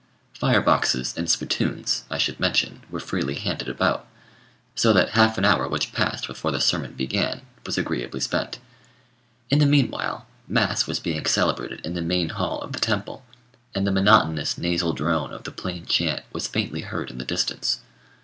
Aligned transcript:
Fire 0.33 0.61
boxes 0.61 1.13
and 1.15 1.29
spittoons, 1.29 2.05
I 2.09 2.17
should 2.17 2.39
mention, 2.39 2.81
were 2.89 2.99
freely 2.99 3.35
handed 3.35 3.69
about; 3.69 4.07
so 4.73 4.93
that 4.93 5.09
half 5.09 5.37
an 5.37 5.45
hour 5.45 5.67
which 5.67 5.93
passed 5.93 6.25
before 6.25 6.49
the 6.49 6.59
sermon 6.59 6.93
began 6.93 7.41
was 7.67 7.77
agreeably 7.77 8.19
spent. 8.19 8.57
In 9.51 9.59
the 9.59 9.67
meanwhile, 9.67 10.25
mass 10.47 10.87
was 10.87 10.99
being 10.99 11.27
celebrated 11.27 11.81
in 11.85 11.93
the 11.93 12.01
main 12.01 12.29
hall 12.29 12.61
of 12.63 12.71
the 12.73 12.79
temple, 12.79 13.23
and 13.75 13.85
the 13.85 13.91
monotonous 13.91 14.57
nasal 14.57 14.93
drone 14.93 15.31
of 15.31 15.43
the 15.43 15.51
plain 15.51 15.85
chant 15.85 16.23
was 16.33 16.47
faintly 16.47 16.81
heard 16.81 17.11
in 17.11 17.19
the 17.19 17.23
distance. 17.23 17.81